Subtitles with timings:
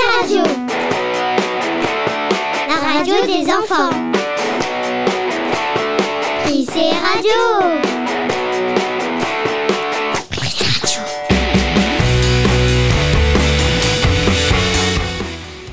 [0.00, 0.42] Radio.
[2.68, 3.90] La radio des enfants.
[6.44, 7.30] Prissé Radio.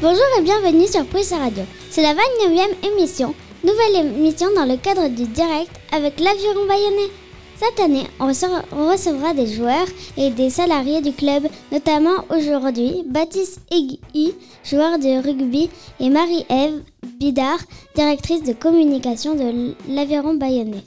[0.01, 1.63] Bonjour et bienvenue sur Prissé Radio.
[1.89, 3.33] C'est la 29e émission,
[3.63, 7.26] nouvelle émission dans le cadre du direct avec l'Aviron Bayonnais.
[7.59, 14.35] Cette année, on recevra des joueurs et des salariés du club, notamment aujourd'hui Baptiste Egui,
[14.63, 16.83] joueur de rugby, et Marie-Ève
[17.19, 17.57] Bidard,
[17.95, 20.83] directrice de communication de l'Aviron Bayonnais.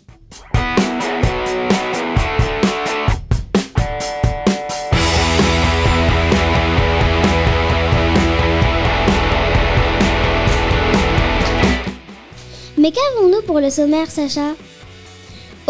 [12.79, 14.55] Mais qu'avons-nous pour le sommaire, Sacha?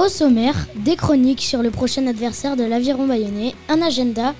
[0.01, 4.35] Au sommaire, des chroniques sur le prochain adversaire de l'Aviron Bayonnais, un agenda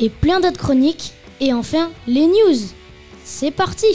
[0.00, 1.12] et plein d'autres chroniques.
[1.40, 2.58] Et enfin, les news.
[3.24, 3.86] C'est parti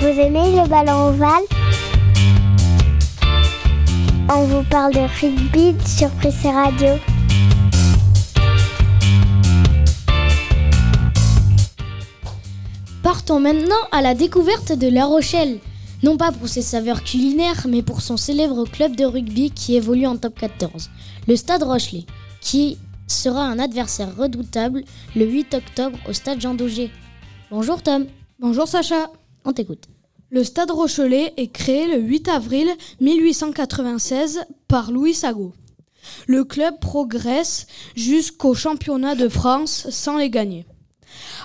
[0.00, 1.42] Vous aimez le ballon ovale?
[4.30, 6.94] On vous parle de rugby sur Prissé Radio.
[13.26, 15.58] Partons maintenant à la découverte de La Rochelle.
[16.02, 20.06] Non pas pour ses saveurs culinaires, mais pour son célèbre club de rugby qui évolue
[20.06, 20.90] en top 14,
[21.26, 22.04] le Stade Rochelet,
[22.42, 24.84] qui sera un adversaire redoutable
[25.16, 26.90] le 8 octobre au Stade Jean Daugé.
[27.50, 28.04] Bonjour Tom.
[28.40, 29.10] Bonjour Sacha.
[29.46, 29.86] On t'écoute.
[30.28, 32.68] Le Stade Rochelet est créé le 8 avril
[33.00, 35.54] 1896 par Louis Sago.
[36.26, 40.66] Le club progresse jusqu'au championnat de France sans les gagner.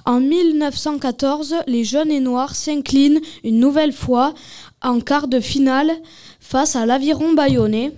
[0.06, 4.34] En 1914, les jaunes et noirs s'inclinent une nouvelle fois
[4.82, 5.92] en quart de finale
[6.40, 7.92] face à l'aviron bayonnais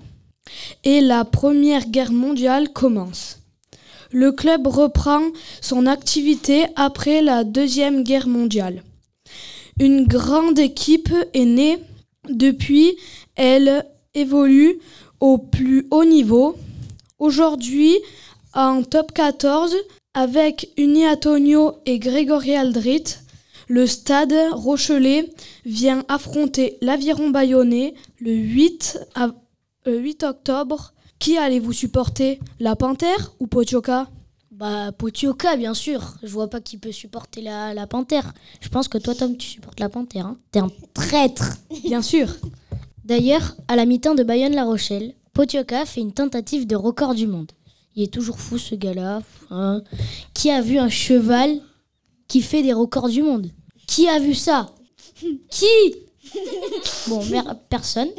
[0.84, 3.40] et la Première Guerre mondiale commence.
[4.12, 5.22] Le club reprend
[5.62, 8.84] son activité après la Deuxième Guerre mondiale.
[9.80, 11.78] Une grande équipe est née.
[12.30, 12.98] Depuis,
[13.36, 14.80] elle évolue
[15.20, 16.58] au plus haut niveau.
[17.20, 17.98] Aujourd'hui,
[18.54, 19.76] en top 14,
[20.14, 23.04] avec Uni Antonio et Grégory Aldrit,
[23.68, 25.30] le stade Rochelet
[25.66, 29.00] vient affronter l'Aviron Bayonnais le 8,
[29.86, 30.94] 8 euh, octobre.
[31.20, 34.10] Qui allez-vous supporter La Panthère ou Potioka
[34.50, 36.16] Bah Potioka bien sûr.
[36.24, 38.34] Je vois pas qui peut supporter la, la Panthère.
[38.60, 40.26] Je pense que toi Tom tu supportes la Panthère.
[40.26, 41.58] Hein T'es un traître.
[41.84, 42.28] bien sûr.
[43.06, 47.52] D'ailleurs, à la mi-temps de Bayonne-La Rochelle, Potioka fait une tentative de record du monde.
[47.96, 49.22] Il est toujours fou ce gars-là.
[49.50, 49.82] Hein.
[50.34, 51.60] Qui a vu un cheval
[52.28, 53.52] qui fait des records du monde?
[53.88, 54.70] Qui a vu ça?
[55.50, 55.66] Qui?
[57.08, 57.22] Bon,
[57.70, 58.10] personne.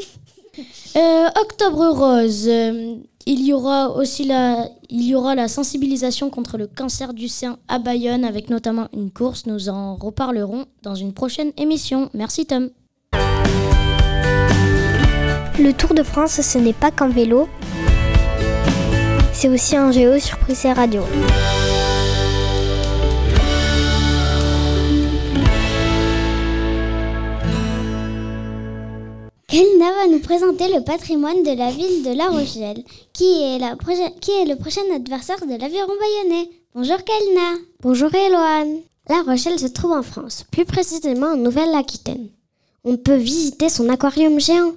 [0.97, 2.47] Euh, Octobre Rose.
[2.47, 7.29] Euh, il y aura aussi la, il y aura la sensibilisation contre le cancer du
[7.29, 9.47] sein à Bayonne avec notamment une course.
[9.47, 12.11] Nous en reparlerons dans une prochaine émission.
[12.15, 12.71] Merci Tom.
[15.59, 17.47] Le Tour de France, ce n'est pas qu'en vélo,
[19.43, 21.03] c'est aussi un géo sur Prissé Radio.
[29.49, 33.75] Kelna va nous présenter le patrimoine de la ville de La Rochelle, qui est, la
[34.21, 36.49] qui est le prochain adversaire de l'aviron bayonnais.
[36.77, 37.59] Bonjour Kelna.
[37.81, 38.77] Bonjour Eloane.
[39.09, 42.29] La Rochelle se trouve en France, plus précisément en Nouvelle-Aquitaine.
[42.85, 44.75] On peut visiter son aquarium géant.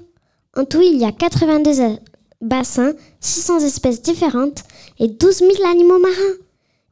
[0.58, 2.00] En tout, il y a 82
[2.48, 4.64] bassins, 600 espèces différentes
[5.00, 6.36] et 12 000 animaux marins.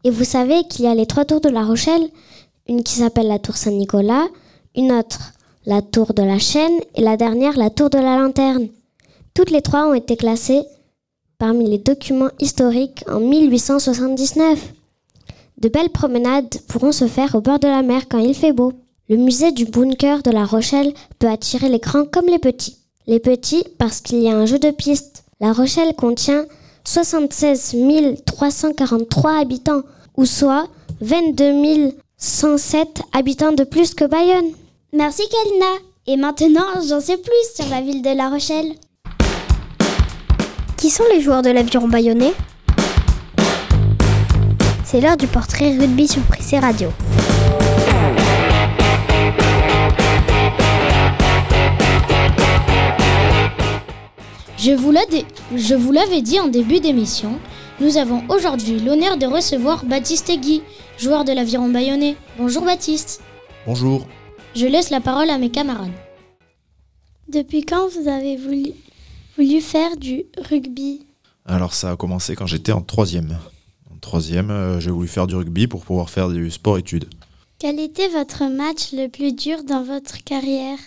[0.03, 2.09] Et vous savez qu'il y a les trois tours de La Rochelle,
[2.67, 4.27] une qui s'appelle la tour Saint-Nicolas,
[4.75, 5.33] une autre
[5.65, 8.67] la tour de la Chaîne et la dernière la tour de la Lanterne.
[9.33, 10.63] Toutes les trois ont été classées
[11.37, 14.73] parmi les documents historiques en 1879.
[15.57, 18.73] De belles promenades pourront se faire au bord de la mer quand il fait beau.
[19.09, 22.77] Le musée du bunker de La Rochelle peut attirer les grands comme les petits.
[23.07, 26.45] Les petits parce qu'il y a un jeu de piste la Rochelle contient
[26.85, 27.75] 76
[28.25, 29.83] 343 habitants,
[30.17, 30.67] ou soit
[31.01, 34.51] 22 107 habitants de plus que Bayonne.
[34.93, 35.65] Merci Kalina.
[36.05, 38.73] Et maintenant, j'en sais plus sur la ville de La Rochelle.
[40.77, 42.33] Qui sont les joueurs de l'aviron bayonnais?
[44.83, 46.89] C'est l'heure du portrait rugby sur Prissé Radio.
[54.65, 54.71] Je
[55.75, 57.37] vous l'avais dit en début d'émission,
[57.81, 60.61] nous avons aujourd'hui l'honneur de recevoir Baptiste Guy,
[60.97, 62.15] joueur de l'aviron bayonnais.
[62.37, 63.21] Bonjour Baptiste.
[63.65, 64.07] Bonjour.
[64.55, 65.91] Je laisse la parole à mes camarades.
[67.27, 68.71] Depuis quand vous avez voulu,
[69.37, 71.07] voulu faire du rugby?
[71.45, 73.37] Alors ça a commencé quand j'étais en troisième.
[73.93, 77.09] En troisième, euh, j'ai voulu faire du rugby pour pouvoir faire du sport-études.
[77.59, 80.79] Quel était votre match le plus dur dans votre carrière?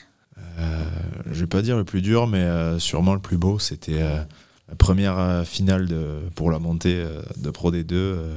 [1.36, 4.22] Je vais pas dire le plus dur, mais euh, sûrement le plus beau, c'était euh,
[4.68, 7.04] la première euh, finale de, pour la montée
[7.36, 8.36] de Pro D2, euh,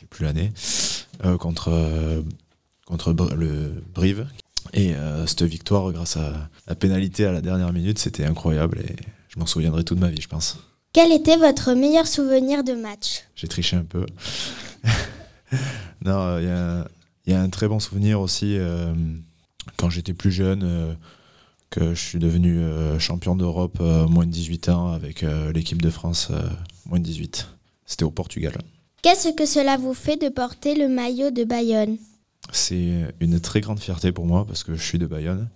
[0.00, 0.52] j'ai plus l'année,
[1.38, 2.22] contre,
[2.84, 4.26] contre le Brive.
[4.74, 4.94] Et
[5.26, 8.96] cette victoire, grâce à la pénalité à la dernière minute, c'était incroyable et
[9.28, 10.58] je m'en souviendrai toute ma vie, je pense.
[10.92, 13.22] Quel était votre meilleur souvenir de match?
[13.34, 14.04] J'ai triché un peu.
[16.04, 16.84] non, il y a un-
[17.26, 18.92] il y, a un très bon souvenir aussi euh,
[19.76, 20.92] quand j'étais plus jeune, euh,
[21.72, 25.80] que je suis devenu euh, champion d'Europe euh, moins de 18 ans avec euh, l'équipe
[25.80, 26.30] de France
[26.86, 27.48] moins de 18.
[27.86, 28.52] C'était au Portugal.
[29.02, 31.96] Qu'est-ce que cela vous fait de porter le maillot de Bayonne?
[32.52, 35.48] C'est une très grande fierté pour moi parce que je suis de Bayonne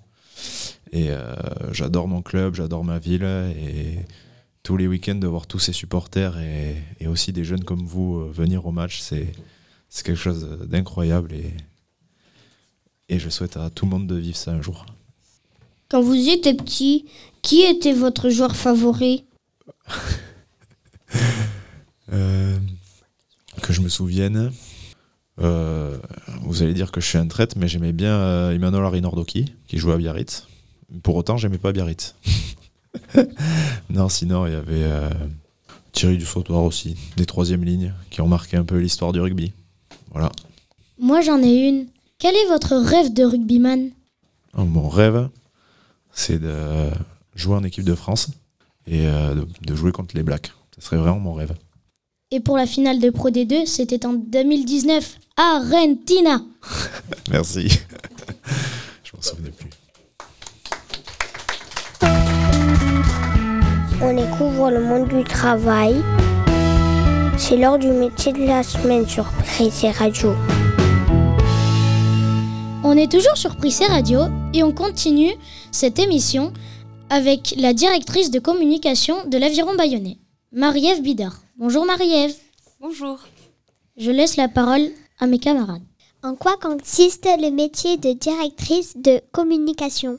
[0.93, 1.35] et euh,
[1.73, 3.99] j'adore mon club, j'adore ma ville et
[4.63, 8.21] tous les week-ends de voir tous ces supporters et, et aussi des jeunes comme vous
[8.21, 9.33] euh, venir au match, c'est
[9.89, 11.55] c'est quelque chose d'incroyable et,
[13.09, 14.87] et je souhaite à tout le monde de vivre ça un jour.
[15.89, 17.05] Quand vous étiez petit,
[17.43, 19.25] qui était votre joueur favori
[22.13, 22.57] Euh,
[23.63, 24.53] que je me souvienne,
[25.41, 25.99] euh,
[26.43, 29.79] vous allez dire que je suis un traite, mais j'aimais bien euh, Emmanuel Arinordoki, qui
[29.79, 30.47] jouait à Biarritz.
[31.03, 32.15] Pour autant, j'aimais pas Biarritz.
[33.91, 35.11] non, sinon, il y avait euh,
[35.93, 39.53] Thierry Dussautoir aussi, des troisième lignes, qui ont marqué un peu l'histoire du rugby.
[40.13, 40.31] Voilà.
[40.99, 41.87] Moi j'en ai une.
[42.19, 43.91] Quel est votre rêve de rugbyman?
[44.57, 45.29] Oh, Mon rêve,
[46.17, 46.91] c'est de
[47.37, 48.29] jouer en équipe de France
[48.87, 50.51] et euh, de, de jouer contre les Blacks.
[50.75, 51.55] Ce serait vraiment mon rêve.
[52.33, 55.19] Et pour la finale de Pro D2, c'était en 2019.
[55.37, 56.43] Argentina
[57.31, 57.69] Merci.
[59.05, 59.71] je m'en souvenais plus.
[64.03, 66.03] On découvre le monde du travail.
[67.37, 70.35] C'est l'heure du métier de la semaine sur Pressé Radio.
[72.83, 74.21] On est toujours sur Prissé Radio
[74.57, 75.35] et on continue
[75.71, 76.51] cette émission
[77.11, 80.17] avec la directrice de communication de l'Aviron Bayonnais,
[80.51, 81.43] Marie-Ève Bidard.
[81.59, 82.35] Bonjour Marie-Ève.
[82.81, 83.19] Bonjour.
[83.99, 84.89] Je laisse la parole
[85.21, 85.83] à mes camarades.
[86.23, 90.19] En quoi consiste le métier de directrice de communication?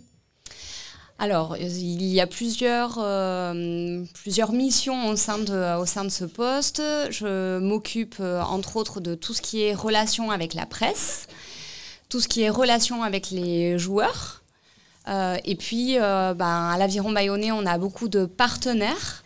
[1.20, 6.26] Alors, il y a plusieurs, euh, plusieurs missions au sein, de, au sein de ce
[6.26, 6.80] poste.
[7.10, 11.26] Je m'occupe, euh, entre autres, de tout ce qui est relation avec la presse,
[12.10, 14.44] tout ce qui est relation avec les joueurs.
[15.08, 19.24] Euh, et puis, euh, ben, à l'Aviron Bayonnais, on a beaucoup de partenaires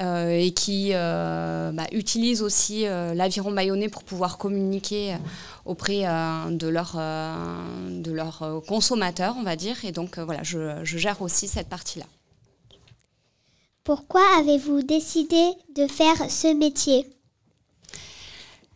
[0.00, 5.16] euh, et qui bah, utilisent aussi l'Aviron Bayonnais pour pouvoir communiquer
[5.64, 6.68] auprès de
[8.10, 9.84] leurs consommateurs, on va dire.
[9.84, 12.06] Et donc, voilà, je, je gère aussi cette partie-là.
[13.84, 15.42] Pourquoi avez-vous décidé
[15.74, 17.04] de faire ce métier?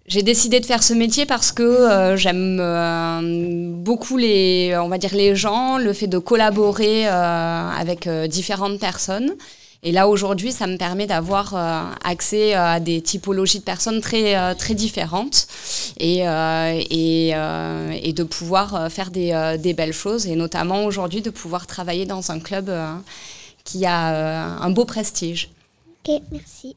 [0.08, 4.98] J'ai décidé de faire ce métier parce que euh, j'aime euh, beaucoup les, on va
[4.98, 9.34] dire les gens, le fait de collaborer euh, avec différentes personnes.
[9.82, 11.54] Et là aujourd'hui, ça me permet d'avoir
[12.02, 15.46] accès à des typologies de personnes très très différentes
[16.00, 21.68] et et, et de pouvoir faire des, des belles choses et notamment aujourd'hui de pouvoir
[21.68, 22.72] travailler dans un club
[23.62, 25.50] qui a un beau prestige.
[26.04, 26.74] Ok, merci.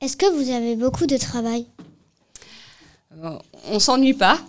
[0.00, 1.66] Est-ce que vous avez beaucoup de travail?
[3.70, 4.38] On s'ennuie pas.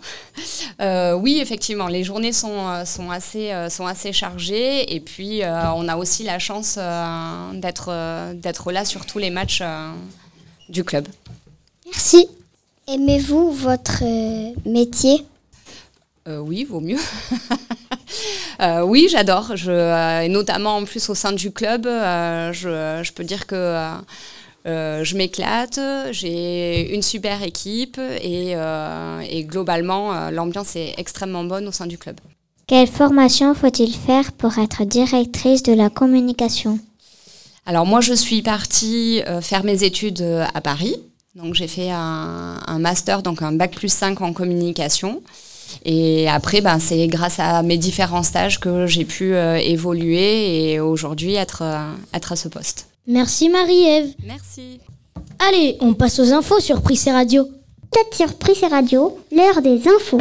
[0.81, 4.93] Euh, oui, effectivement, les journées sont, euh, sont, assez, euh, sont assez chargées.
[4.93, 9.17] Et puis, euh, on a aussi la chance euh, d'être euh, d'être là sur tous
[9.17, 9.93] les matchs euh,
[10.67, 11.07] du club.
[11.85, 12.27] Merci.
[12.87, 15.25] Aimez-vous votre euh, métier?
[16.27, 16.99] Euh, oui, vaut mieux.
[18.61, 19.57] Euh, oui, j'adore.
[19.57, 23.47] Je, euh, et notamment en plus au sein du club, euh, je, je peux dire
[23.47, 23.55] que
[24.65, 25.79] euh, je m'éclate.
[26.11, 31.87] J'ai une super équipe et, euh, et globalement, euh, l'ambiance est extrêmement bonne au sein
[31.87, 32.19] du club.
[32.67, 36.79] Quelle formation faut-il faire pour être directrice de la communication?
[37.65, 40.21] Alors moi, je suis partie faire mes études
[40.53, 40.95] à Paris.
[41.35, 45.21] Donc j'ai fait un, un master, donc un bac plus 5 en communication.
[45.83, 50.79] Et après, ben, c'est grâce à mes différents stages que j'ai pu euh, évoluer et
[50.79, 52.87] aujourd'hui être, euh, être à ce poste.
[53.07, 54.13] Merci Marie-Ève.
[54.25, 54.79] Merci.
[55.39, 57.45] Allez, on passe aux infos sur Prissé Radio.
[57.91, 60.17] Peut-être sur Prissé Radio, l'heure des infos.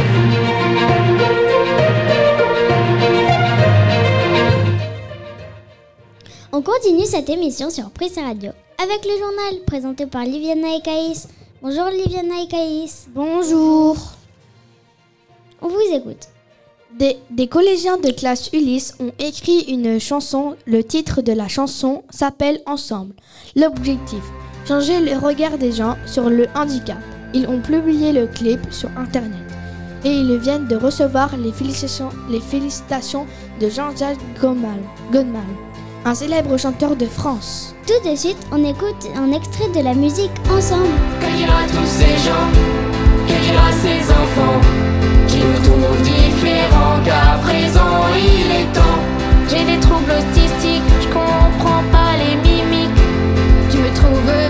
[6.52, 11.28] On continue cette émission sur Prissé Radio avec le journal présenté par Liviana et Caïs.
[11.62, 13.06] Bonjour Liviana et Caïs.
[13.14, 13.96] Bonjour.
[15.62, 16.28] On vous écoute.
[16.98, 20.54] Des, des collégiens de classe Ulysse ont écrit une chanson.
[20.66, 23.14] Le titre de la chanson s'appelle Ensemble.
[23.56, 24.22] L'objectif
[24.66, 26.98] changer le regard des gens sur le handicap.
[27.34, 29.42] Ils ont publié le clip sur internet
[30.04, 33.26] et ils viennent de recevoir les félicitations, les félicitations
[33.60, 34.80] de Jean-Jacques Goldman,
[35.12, 35.42] Goldman,
[36.04, 37.74] un célèbre chanteur de France.
[37.86, 40.86] Tout de suite, on écoute un extrait de la musique ensemble.
[41.20, 42.48] Que dira tous ces gens
[43.26, 44.60] Que dira ces enfants
[45.26, 46.23] Qui nous trouvent
[47.04, 49.00] Qu'à présent il est temps.
[49.48, 52.90] J'ai des troubles autistiques Je comprends pas les mimiques.
[53.70, 54.43] Tu me trouves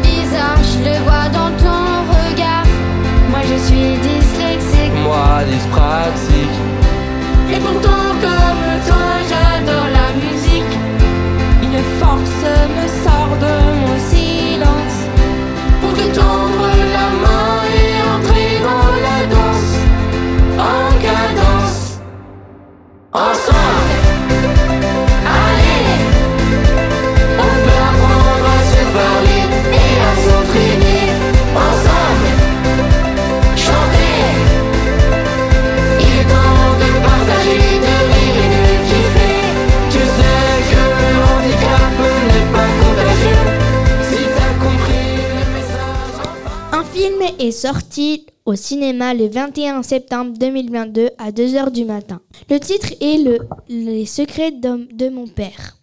[47.44, 52.20] est sorti au cinéma le 21 septembre 2022 à 2h du matin.
[52.48, 55.76] Le titre est le, Les secrets de, mon père.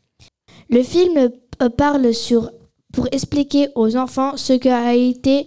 [0.70, 1.30] Le film
[1.62, 2.50] euh, parle sur,
[2.92, 5.46] pour expliquer aux enfants ce qu'a été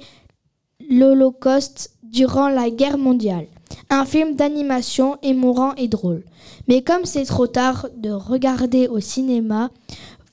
[0.89, 3.49] l'Holocauste durant la guerre mondiale.
[3.91, 6.25] Un film d'animation émouvant et drôle.
[6.69, 9.71] Mais comme c'est trop tard de regarder au cinéma,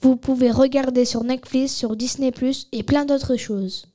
[0.02, 2.30] vous pouvez regarder sur Netflix, sur Disney⁇
[2.72, 3.88] et plein d'autres choses.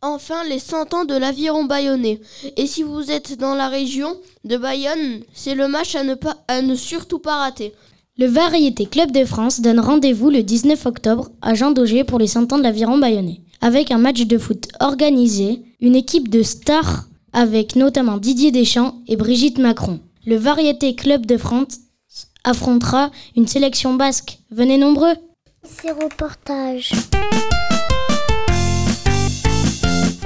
[0.00, 2.20] Enfin, les 100 ans de l'aviron bayonnais.
[2.56, 6.36] Et si vous êtes dans la région de Bayonne, c'est le match à ne, pas,
[6.46, 7.74] à ne surtout pas rater.
[8.16, 12.28] Le Variété Club de France donne rendez-vous le 19 octobre à Jean Daugé pour les
[12.28, 13.40] 100 ans de l'aviron bayonnais.
[13.60, 19.16] Avec un match de foot organisé, une équipe de stars avec notamment Didier Deschamps et
[19.16, 19.98] Brigitte Macron.
[20.26, 21.78] Le Variété Club de France
[22.44, 24.38] affrontera une sélection basque.
[24.52, 25.14] Venez nombreux
[25.64, 26.92] Ces reportages.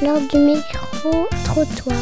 [0.05, 1.97] Lors du micro-trottoir.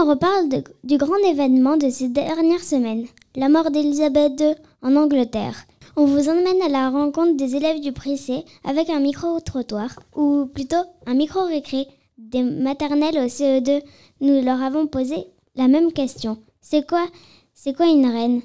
[0.00, 0.48] On reparle
[0.82, 3.06] du grand événement de ces dernières semaines,
[3.36, 5.54] la mort d'Elisabeth II en Angleterre.
[5.96, 10.82] On vous emmène à la rencontre des élèves du Prissé avec un micro-trottoir, ou plutôt
[11.06, 11.86] un micro-récré
[12.18, 13.80] des maternelles au CE2.
[14.20, 16.38] Nous leur avons posé la même question.
[16.60, 17.06] C'est quoi,
[17.54, 18.42] c'est quoi une reine?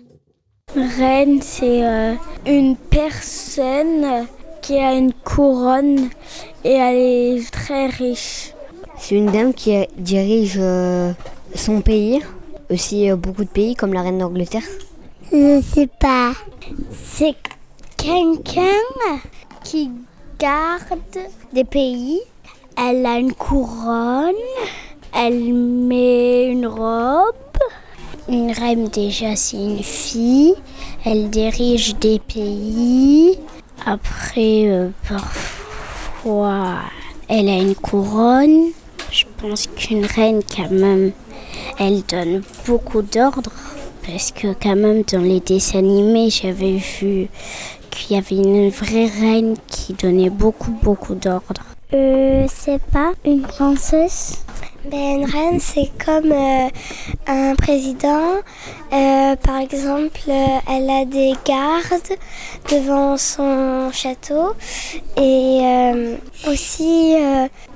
[0.75, 2.13] Reine, c'est euh,
[2.46, 4.28] une personne
[4.62, 6.10] qui a une couronne
[6.63, 8.53] et elle est très riche.
[8.98, 11.12] C'est une dame qui dirige euh,
[11.55, 12.22] son pays,
[12.70, 14.63] aussi euh, beaucoup de pays comme la reine d'Angleterre.
[15.32, 16.34] Je sais pas.
[16.91, 17.36] C'est
[17.98, 18.62] quelqu'un
[19.63, 19.89] qui
[20.39, 21.00] garde
[21.51, 22.22] des pays.
[22.77, 24.34] Elle a une couronne.
[25.13, 27.36] Elle met une robe.
[28.29, 30.55] Une reine déjà c'est une fille.
[31.05, 33.38] Elle dirige des pays.
[33.86, 35.62] Après euh, parfois
[36.25, 38.72] elle a une couronne?
[39.12, 41.12] Je pense qu'une reine quand même
[41.80, 43.51] elle donne beaucoup d'ordres
[44.06, 47.27] parce que quand même dans les dessins animés j'avais vu
[47.89, 51.63] qu'il y avait une vraie reine qui donnait beaucoup beaucoup d'ordres.
[51.94, 54.44] Euh, c'est pas une princesse?
[54.86, 56.68] Ben, une reine, c'est comme euh,
[57.25, 58.42] un président.
[58.92, 62.18] Euh, par exemple, euh, elle a des gardes
[62.70, 64.54] devant son château.
[65.16, 65.62] Et
[66.50, 67.16] aussi,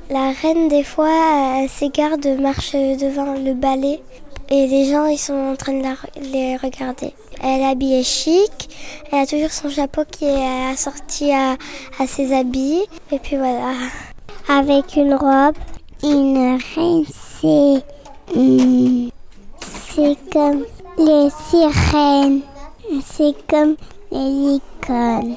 [0.10, 4.02] la reine, des fois, ses gardes marchent devant le balai.
[4.50, 5.86] Et les gens, ils sont en train de
[6.22, 7.14] les regarder.
[7.42, 8.70] Elle est chic.
[9.14, 11.56] Elle a toujours son chapeau qui est assorti à,
[12.00, 12.84] à ses habits.
[13.14, 13.74] Et puis voilà.
[14.50, 15.56] Avec une robe.
[16.04, 17.84] Une reine, c'est.
[18.36, 19.10] hum,
[19.60, 20.64] c'est comme
[20.98, 22.42] les sirènes.
[23.04, 23.76] C'est comme
[24.12, 25.36] les licornes.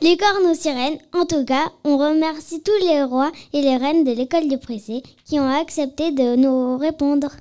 [0.00, 4.12] Licorne ou sirène, en tout cas, on remercie tous les rois et les reines de
[4.12, 7.32] l'école du Pressé qui ont accepté de nous répondre.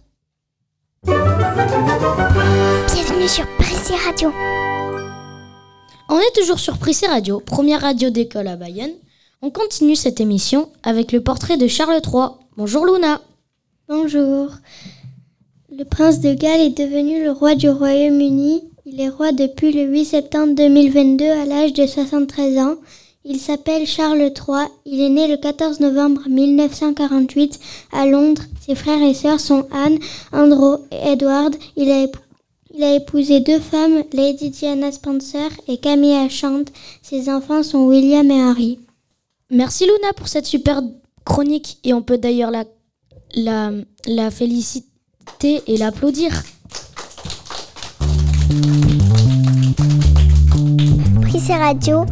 [1.05, 4.31] Bienvenue sur Pressé Radio.
[6.09, 8.93] On est toujours sur Prissé Radio, première radio d'école à Bayonne.
[9.43, 12.29] On continue cette émission avec le portrait de Charles III.
[12.57, 13.21] Bonjour Luna.
[13.87, 14.49] Bonjour.
[15.71, 18.63] Le prince de Galles est devenu le roi du Royaume-Uni.
[18.87, 22.77] Il est roi depuis le 8 septembre 2022 à l'âge de 73 ans.
[23.25, 24.69] Il s'appelle Charles III.
[24.87, 27.59] Il est né le 14 novembre 1948
[27.91, 28.41] à Londres.
[28.65, 29.99] Ses frères et sœurs sont Anne,
[30.33, 31.55] Andrew et Edward.
[31.75, 36.65] Il a, épousé deux femmes, Lady Diana Spencer et Camilla Chant.
[37.03, 38.79] Ses enfants sont William et Harry.
[39.49, 40.81] Merci Luna pour cette super
[41.23, 42.65] chronique et on peut d'ailleurs la,
[43.33, 43.71] la,
[44.05, 46.31] la féliciter et l'applaudir.
[51.21, 52.05] Prissé Radio,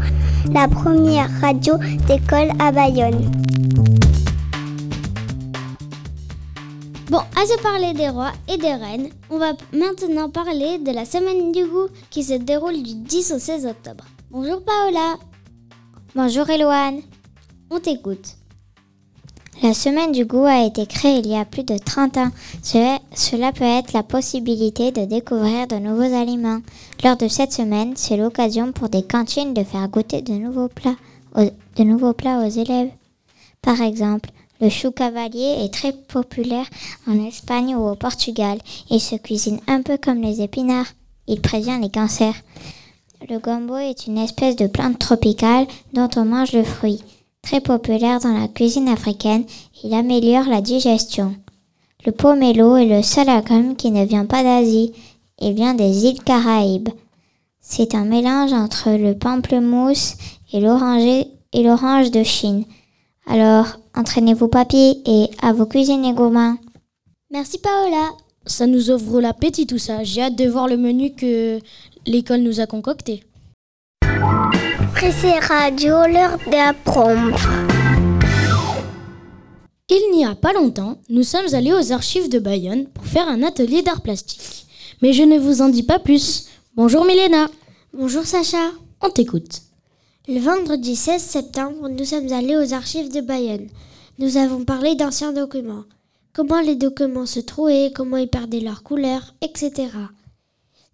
[0.54, 1.74] la première radio
[2.08, 3.30] d'école à Bayonne.
[7.10, 11.04] Bon, à se parler des rois et des reines, on va maintenant parler de la
[11.04, 14.06] semaine du goût qui se déroule du 10 au 16 octobre.
[14.32, 15.16] Bonjour Paola.
[16.16, 17.02] Bonjour Eloane.
[17.76, 18.38] On t'écoute.
[19.62, 22.30] La semaine du goût a été créée il y a plus de 30 ans.
[22.64, 26.62] Cela, peut être la possibilité de découvrir de nouveaux aliments.
[27.04, 30.96] Lors de cette semaine, c'est l'occasion pour des cantines de faire goûter de nouveaux plats
[31.36, 32.92] aux, de nouveaux plats aux élèves.
[33.62, 34.30] Par exemple,
[34.62, 36.68] le chou cavalier est très populaire
[37.08, 38.58] en Espagne ou au Portugal.
[38.90, 40.94] Il se cuisine un peu comme les épinards.
[41.28, 42.36] Il prévient les cancers.
[43.30, 47.02] Le gombo est une espèce de plante tropicale dont on mange le fruit.
[47.46, 49.46] Très populaire dans la cuisine africaine,
[49.84, 51.36] il améliore la digestion.
[52.04, 54.94] Le pomelo est le seul agrume qui ne vient pas d'Asie.
[55.40, 56.90] Il vient des îles Caraïbes.
[57.62, 60.16] C'est un mélange entre le pamplemousse
[60.54, 62.66] et l'oranger et l'orange de Chine.
[63.28, 66.58] Alors, entraînez-vous papy et à vos cuisiniers gourmands.
[67.30, 68.10] Merci Paola.
[68.48, 70.04] Ça nous ouvre l'appétit tout ça.
[70.04, 71.60] J'ai hâte de voir le menu que
[72.08, 73.24] l'école nous a concocté.
[74.96, 77.38] Prissé Radio, l'heure d'apprendre.
[79.90, 83.44] Il n'y a pas longtemps, nous sommes allés aux archives de Bayonne pour faire un
[83.44, 84.66] atelier d'art plastique.
[85.02, 86.48] Mais je ne vous en dis pas plus.
[86.76, 87.48] Bonjour Milena.
[87.94, 88.72] Bonjour Sacha.
[89.02, 89.64] On t'écoute.
[90.30, 93.68] Le vendredi 16 septembre, nous sommes allés aux archives de Bayonne.
[94.18, 95.84] Nous avons parlé d'anciens documents.
[96.32, 99.90] Comment les documents se trouvaient, comment ils perdaient leur couleur, etc.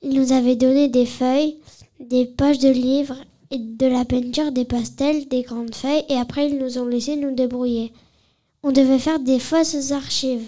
[0.01, 1.57] Ils nous avaient donné des feuilles,
[1.99, 3.17] des pages de livres,
[3.57, 7.33] de la peinture, des pastels, des grandes feuilles, et après ils nous ont laissé nous
[7.33, 7.91] débrouiller.
[8.63, 10.47] On devait faire des fausses archives.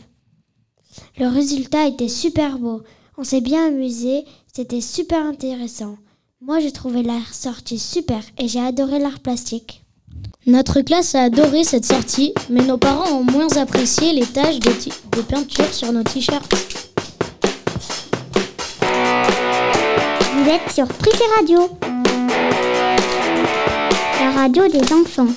[1.17, 2.81] Le résultat était super beau.
[3.17, 5.97] On s'est bien amusé, c'était super intéressant.
[6.41, 9.83] Moi, j'ai trouvé la sortie super et j'ai adoré l'art plastique.
[10.45, 15.21] Notre classe a adoré cette sortie, mais nos parents ont moins apprécié les taches de,
[15.21, 16.53] peinture sur nos t-shirts.
[20.33, 21.69] Vous êtes sur Prissé Radio.
[24.43, 25.27] Radio des enfants.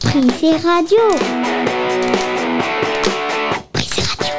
[0.00, 0.98] Prissé Radio.
[3.72, 4.34] Prissé Radio.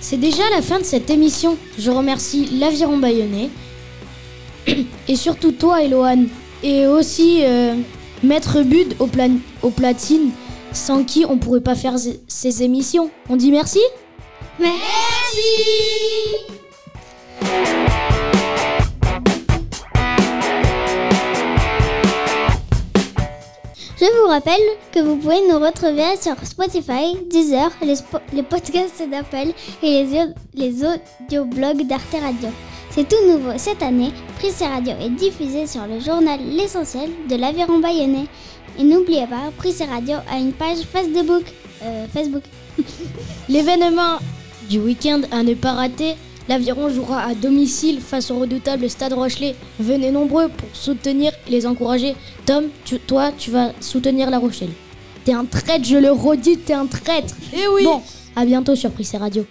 [0.00, 1.58] C'est déjà la fin de cette émission.
[1.76, 3.50] Je remercie l'Aviron Bayonnais
[5.08, 6.28] et surtout toi, Eloane,
[6.62, 7.74] et aussi euh,
[8.22, 10.30] Maître Bud au, plan- au platine,
[10.72, 13.10] sans qui on pourrait pas faire ces- émissions.
[13.28, 13.80] On dit merci
[24.02, 24.60] Je vous rappelle
[24.90, 27.70] que vous pouvez nous retrouver sur Spotify, Deezer,
[28.32, 32.48] les, podcasts d'Apple et les, les audioblogs d'Arte Radio.
[32.90, 34.10] C'est tout nouveau cette année.
[34.40, 38.26] Prissé Radio est diffusé sur le journal L'Essentiel de l'Aviron Bayonnais.
[38.76, 41.44] Et n'oubliez pas, Prissé Radio a une page Facebook.
[41.84, 42.42] Euh, Facebook.
[43.48, 44.18] L'événement
[44.68, 46.16] du week-end à ne pas rater,
[46.52, 49.54] l'Aviron jouera à domicile face au redoutable Stade Rochelet.
[49.80, 52.14] Venez nombreux pour soutenir et les encourager.
[52.44, 54.68] Tom, tu- toi, tu vas soutenir La Rochelle.
[55.24, 57.34] T'es un traître, je le redis, t'es un traître.
[57.54, 58.02] Eh oui Bon,
[58.36, 59.46] à bientôt sur Prissé Radio.